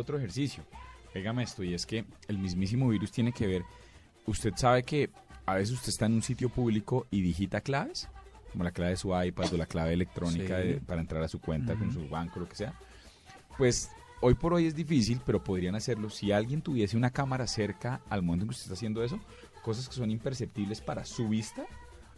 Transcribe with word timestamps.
otro 0.00 0.18
ejercicio. 0.18 0.64
Pégame 1.12 1.42
esto, 1.42 1.62
y 1.64 1.74
es 1.74 1.86
que 1.86 2.04
el 2.28 2.38
mismísimo 2.38 2.88
virus 2.88 3.10
tiene 3.10 3.32
que 3.32 3.46
ver. 3.46 3.62
Usted 4.26 4.52
sabe 4.56 4.82
que 4.82 5.10
a 5.46 5.54
veces 5.54 5.74
usted 5.74 5.88
está 5.88 6.06
en 6.06 6.12
un 6.14 6.22
sitio 6.22 6.48
público 6.50 7.06
y 7.10 7.22
digita 7.22 7.60
claves, 7.62 8.08
como 8.52 8.64
la 8.64 8.70
clave 8.70 8.90
de 8.92 8.96
su 8.96 9.08
iPad 9.22 9.52
o 9.52 9.56
la 9.56 9.66
clave 9.66 9.92
electrónica 9.94 10.60
Sí. 10.60 10.68
de- 10.68 10.80
para 10.80 11.00
entrar 11.00 11.22
a 11.22 11.28
su 11.28 11.40
cuenta 11.40 11.74
con 11.74 11.88
Ujú. 11.88 12.00
su 12.02 12.08
banco, 12.08 12.40
lo 12.40 12.48
que 12.48 12.56
sea. 12.56 12.74
Pues 13.56 13.90
hoy 14.20 14.34
por 14.34 14.52
hoy 14.54 14.66
es 14.66 14.74
difícil, 14.74 15.20
pero 15.24 15.42
podrían 15.42 15.74
hacerlo 15.74 16.10
si 16.10 16.32
alguien 16.32 16.60
tuviese 16.62 16.96
una 16.96 17.10
cámara 17.10 17.46
cerca 17.46 18.00
al 18.10 18.22
momento 18.22 18.44
en 18.44 18.48
que 18.48 18.52
usted 18.52 18.64
está 18.64 18.74
haciendo 18.74 19.02
eso, 19.02 19.18
cosas 19.62 19.88
que 19.88 19.94
son 19.94 20.10
imperceptibles 20.10 20.80
para 20.80 21.04
su 21.04 21.28
vista, 21.28 21.64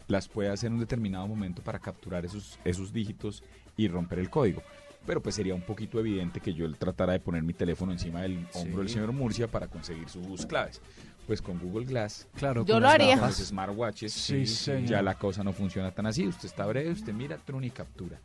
las 0.07 0.27
puede 0.27 0.49
hacer 0.49 0.67
en 0.67 0.73
un 0.73 0.79
determinado 0.81 1.27
momento 1.27 1.61
para 1.63 1.79
capturar 1.79 2.25
esos, 2.25 2.59
esos 2.65 2.91
dígitos 2.91 3.43
y 3.77 3.87
romper 3.87 4.19
el 4.19 4.29
código. 4.29 4.61
Pero 5.05 5.21
pues 5.21 5.35
sería 5.35 5.55
un 5.55 5.61
poquito 5.63 5.99
evidente 5.99 6.39
que 6.39 6.53
yo 6.53 6.71
tratara 6.75 7.13
de 7.13 7.19
poner 7.19 7.41
mi 7.43 7.53
teléfono 7.53 7.91
encima 7.91 8.21
del 8.21 8.45
hombro 8.53 8.79
del 8.79 8.87
Sí. 8.87 8.93
señor 8.95 9.11
Murcia 9.13 9.47
para 9.47 9.67
conseguir 9.67 10.07
sus 10.09 10.45
claves. 10.45 10.79
Pues 11.27 11.41
con 11.41 11.59
Google 11.59 11.85
Glass, 11.85 12.27
Claro, 12.35 12.65
Yo 12.65 12.73
con 12.75 12.81
lo 12.83 12.87
las 12.87 12.93
haría. 12.95 13.13
con 13.13 13.21
gafas. 13.21 13.39
los 13.39 13.47
smartwatches, 13.47 14.13
Sí, 14.13 14.45
señor. 14.45 14.89
ya 14.89 15.01
la 15.01 15.15
cosa 15.15 15.43
no 15.43 15.53
funciona 15.53 15.91
tan 15.91 16.05
así. 16.05 16.27
Usted 16.27 16.45
está 16.45 16.65
breve, 16.65 16.91
usted 16.91 17.13
mira, 17.13 17.37
trun 17.37 17.63
y 17.63 17.69
captura. 17.71 18.19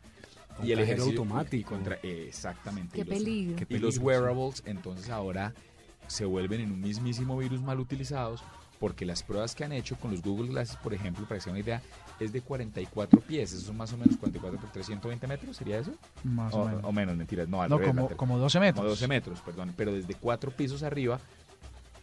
Un 0.59 0.65
y 0.67 0.71
el 0.71 0.79
ejercicio 0.79 1.11
automático. 1.11 1.69
contra- 1.69 1.99
eh, 2.03 2.25
exactamente. 2.27 2.95
Qué 2.95 3.01
y 3.01 3.03
los- 3.05 3.17
peligro. 3.17 3.55
Qué 3.55 3.65
y 3.75 3.79
los 3.79 3.95
sí. 3.95 3.99
wearables, 4.01 4.63
entonces 4.65 5.09
ahora 5.09 5.53
se 6.07 6.25
vuelven 6.25 6.61
en 6.61 6.71
un 6.71 6.81
mismísimo 6.81 7.37
virus 7.37 7.61
mal 7.61 7.79
utilizados 7.79 8.43
porque 8.79 9.05
las 9.05 9.23
pruebas 9.23 9.55
que 9.55 9.63
han 9.63 9.71
hecho 9.71 9.95
con 9.95 10.11
los 10.11 10.21
Google 10.21 10.49
Glasses, 10.49 10.75
por 10.77 10.93
ejemplo, 10.93 11.25
para 11.25 11.37
que 11.37 11.41
se 11.41 11.49
den 11.49 11.55
una 11.55 11.63
idea, 11.63 11.81
es 12.19 12.31
de 12.31 12.41
44 12.41 13.19
pies. 13.21 13.51
Esos 13.51 13.63
son 13.65 13.77
más 13.77 13.91
o 13.93 13.97
menos 13.97 14.17
44 14.17 14.59
por 14.59 14.69
320 14.71 15.25
metros, 15.27 15.57
¿sería 15.57 15.79
eso? 15.79 15.91
Más 16.23 16.53
o, 16.53 16.61
O, 16.61 16.65
menos. 16.67 16.83
o 16.83 16.91
menos, 16.91 17.15
mentiras. 17.17 17.47
No, 17.47 17.61
al 17.61 17.69
no, 17.69 17.79
revés, 17.79 17.95
como, 17.95 18.09
como 18.15 18.37
12 18.37 18.59
metros. 18.59 18.77
Como 18.77 18.89
12 18.89 19.07
metros, 19.07 19.41
perdón. 19.41 19.73
Pero 19.75 19.93
desde 19.93 20.13
cuatro 20.13 20.51
pisos 20.51 20.83
arriba 20.83 21.19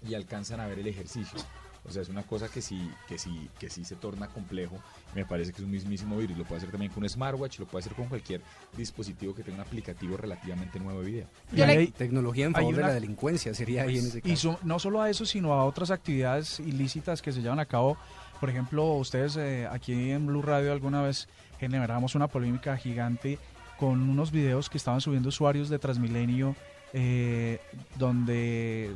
y 0.07 0.15
alcanzan 0.15 0.59
a 0.59 0.67
ver 0.67 0.81
el 0.81 0.89
ejercicio. 0.89 1.39
O 1.87 1.91
sea, 1.93 2.01
es 2.03 2.09
una 2.09 2.23
cosa 2.23 2.49
que 2.49 2.63
sí, 2.63 2.91
que 3.07 3.19
sí, 3.19 3.49
que 3.59 3.69
sí 3.69 3.85
se 3.85 3.95
torna 3.97 4.27
complejo. 4.29 4.77
Me 5.15 5.25
parece 5.27 5.53
que 5.53 5.59
es 5.59 5.65
un 5.65 5.71
mismísimo 5.71 6.17
virus. 6.17 6.39
Lo 6.39 6.45
puede 6.45 6.59
hacer 6.59 6.71
también 6.71 6.91
con 6.91 7.03
un 7.03 7.09
smartwatch, 7.09 7.59
lo 7.59 7.67
puede 7.67 7.85
hacer 7.85 7.95
con 7.95 8.07
cualquier 8.09 8.41
dispositivo 8.77 9.35
que 9.35 9.43
tenga 9.43 9.57
un 9.57 9.63
aplicativo 9.63 10.17
relativamente 10.17 10.81
nuevo 10.81 11.01
de 11.03 11.07
video. 11.07 11.27
Y 11.53 11.61
ahí- 11.61 11.89
Tecnología 11.89 12.47
en 12.47 12.57
Hay 12.57 12.63
favor 12.63 12.77
de 12.77 12.83
la 12.83 12.95
delincuencia 12.95 13.53
sería 13.55 13.83
ahí 13.83 13.99
en 13.99 14.07
ese 14.07 14.19
Y 14.19 14.23
caso. 14.31 14.53
so- 14.55 14.59
no 14.63 14.79
solo 14.79 15.03
a 15.03 15.11
eso, 15.11 15.27
sino 15.27 15.53
a 15.53 15.65
otras 15.67 15.91
actividades 15.91 16.59
ilícitas 16.61 17.21
que 17.21 17.33
se 17.33 17.43
llevan 17.43 17.61
a 17.61 17.67
cabo. 17.67 17.97
Por 18.41 18.49
ejemplo, 18.51 18.85
ustedes 18.95 19.37
eh, 19.37 19.67
aquí 19.71 20.11
en 20.11 20.27
Blue 20.27 20.43
Radio 20.43 20.73
alguna 20.73 21.03
vez 21.03 21.29
generamos 21.61 22.15
una 22.15 22.29
polémica 22.29 22.77
gigante 22.77 23.39
con 23.79 24.09
unos 24.09 24.31
videos 24.33 24.71
que 24.71 24.79
estaban 24.79 25.01
subiendo 25.01 25.29
usuarios 25.29 25.69
de 25.69 25.79
Transmilenio, 25.79 26.57
eh, 26.93 27.61
donde 27.97 28.93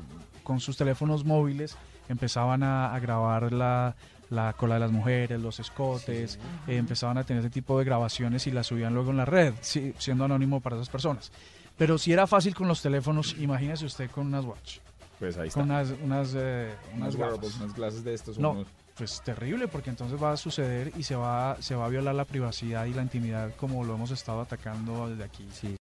con 0.49 0.61
sus 0.61 0.79
teléfonos 0.79 1.27
móviles 1.27 1.77
empezaban 2.09 2.63
a, 2.63 2.95
a 2.95 2.99
grabar 3.01 3.53
la, 3.53 3.95
la 4.31 4.55
cola 4.55 4.75
de 4.77 4.81
las 4.81 4.91
mujeres, 4.91 5.39
los 5.39 5.61
escotes, 5.61 6.39
eh, 6.67 6.77
empezaban 6.79 7.19
a 7.19 7.25
tener 7.25 7.41
ese 7.45 7.51
tipo 7.51 7.79
de 7.79 7.85
grabaciones 7.85 8.47
y 8.47 8.51
las 8.51 8.67
subían 8.67 8.95
luego 8.95 9.11
en 9.11 9.19
la 9.19 9.27
red, 9.27 9.53
sí, 9.61 9.93
siendo 9.99 10.25
anónimo 10.25 10.61
para 10.61 10.77
esas 10.77 10.89
personas. 10.89 11.31
Pero 11.77 11.99
si 11.99 12.13
era 12.15 12.27
fácil 12.27 12.55
con 12.55 12.67
los 12.67 12.81
teléfonos, 12.81 13.37
imagínese 13.39 13.85
usted 13.85 14.11
con 14.11 14.27
unas 14.27 14.45
watch 14.47 14.79
Pues 15.19 15.37
ahí 15.37 15.49
está. 15.49 15.61
con 15.61 15.71
unas 15.71 15.93
unas 16.03 16.33
eh, 16.35 16.75
unas 16.97 17.15
wearables, 17.15 17.55
unas 17.61 17.73
clases 17.75 18.03
de 18.03 18.15
estos. 18.15 18.39
No, 18.39 18.53
unos- 18.53 18.67
pues 18.97 19.21
terrible 19.23 19.69
porque 19.69 19.91
entonces 19.91 20.21
va 20.21 20.33
a 20.33 20.37
suceder 20.37 20.93
y 20.97 21.03
se 21.05 21.15
va 21.15 21.57
se 21.61 21.77
va 21.77 21.85
a 21.85 21.89
violar 21.89 22.15
la 22.17 22.25
privacidad 22.25 22.87
y 22.87 22.95
la 22.95 23.03
intimidad 23.03 23.55
como 23.55 23.85
lo 23.85 23.95
hemos 23.95 24.11
estado 24.11 24.41
atacando 24.41 25.09
desde 25.11 25.23
aquí. 25.25 25.47
Sí. 25.53 25.77